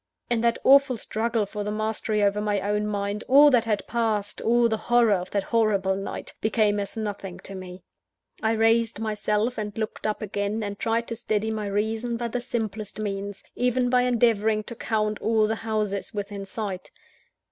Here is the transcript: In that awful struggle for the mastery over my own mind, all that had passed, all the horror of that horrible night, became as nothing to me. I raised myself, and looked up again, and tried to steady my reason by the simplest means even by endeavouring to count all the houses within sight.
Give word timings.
In 0.31 0.41
that 0.41 0.57
awful 0.63 0.97
struggle 0.97 1.45
for 1.45 1.63
the 1.63 1.69
mastery 1.69 2.23
over 2.23 2.41
my 2.41 2.59
own 2.59 2.87
mind, 2.87 3.23
all 3.27 3.51
that 3.51 3.65
had 3.65 3.85
passed, 3.85 4.41
all 4.41 4.67
the 4.67 4.75
horror 4.89 5.13
of 5.13 5.29
that 5.29 5.43
horrible 5.43 5.95
night, 5.95 6.33
became 6.41 6.79
as 6.79 6.97
nothing 6.97 7.37
to 7.41 7.53
me. 7.53 7.83
I 8.41 8.53
raised 8.53 8.99
myself, 8.99 9.59
and 9.59 9.77
looked 9.77 10.07
up 10.07 10.23
again, 10.23 10.63
and 10.63 10.79
tried 10.79 11.07
to 11.09 11.15
steady 11.15 11.51
my 11.51 11.67
reason 11.67 12.17
by 12.17 12.29
the 12.29 12.41
simplest 12.41 12.97
means 12.97 13.43
even 13.55 13.91
by 13.91 14.01
endeavouring 14.01 14.63
to 14.63 14.75
count 14.75 15.19
all 15.21 15.45
the 15.45 15.57
houses 15.61 16.15
within 16.15 16.45
sight. 16.45 16.89